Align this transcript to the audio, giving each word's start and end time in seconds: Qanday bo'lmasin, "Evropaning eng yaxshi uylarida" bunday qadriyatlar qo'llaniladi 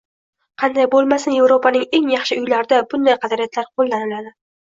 Qanday 0.61 0.87
bo'lmasin, 0.93 1.35
"Evropaning 1.41 1.85
eng 1.99 2.09
yaxshi 2.13 2.39
uylarida" 2.45 2.81
bunday 2.95 3.19
qadriyatlar 3.27 3.69
qo'llaniladi 3.75 4.35